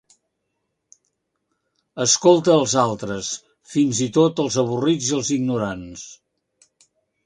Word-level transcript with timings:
Escolta 2.07 2.57
els 2.63 2.75
altres, 2.87 3.31
fins 3.77 4.03
i 4.09 4.11
tot 4.21 4.45
els 4.47 4.61
avorrits 4.67 5.15
i 5.15 5.17
els 5.23 5.35
ignorants 5.41 6.13